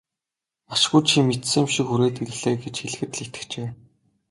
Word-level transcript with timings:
Ашгүй 0.73 1.01
чи 1.09 1.17
мэдсэн 1.27 1.59
юм 1.61 1.67
шиг 1.73 1.85
хүрээд 1.89 2.15
ирлээ 2.23 2.55
гэж 2.63 2.75
хэлэхэд 2.81 3.11
л 3.17 3.23
итгэжээ. 3.25 3.67